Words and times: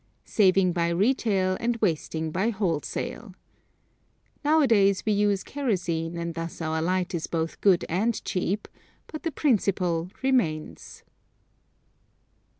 Saving 0.25 0.73
by 0.73 0.87
retail 0.89 1.55
and 1.59 1.75
wasting 1.75 2.31
by 2.31 2.49
wholesale. 2.49 3.35
Nowadays 4.43 5.05
we 5.05 5.11
use 5.13 5.43
kerosene 5.43 6.17
and 6.17 6.33
thus 6.33 6.59
our 6.59 6.81
light 6.81 7.13
is 7.13 7.27
both 7.27 7.61
good 7.61 7.85
and 7.87 8.19
cheap, 8.25 8.67
but 9.05 9.21
the 9.21 9.31
principle 9.31 10.09
remains. 10.23 11.03